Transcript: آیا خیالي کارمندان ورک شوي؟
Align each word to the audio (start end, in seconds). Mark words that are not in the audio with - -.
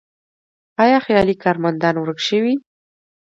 آیا 0.83 0.99
خیالي 1.05 1.35
کارمندان 1.43 1.95
ورک 1.97 2.19
شوي؟ 2.27 2.53